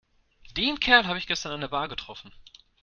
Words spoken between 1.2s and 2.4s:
gestern an der Bar getroffen.